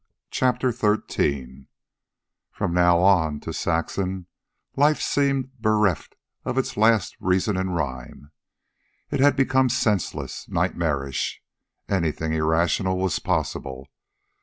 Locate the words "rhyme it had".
7.75-9.35